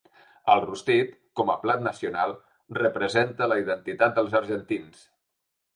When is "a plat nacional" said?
1.55-2.33